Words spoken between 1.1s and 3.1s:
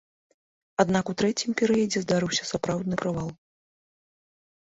у трэцім перыядзе здарыўся сапраўдны